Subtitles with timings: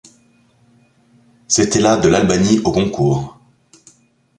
[1.47, 3.39] C'était la de l'Albanie au Concours.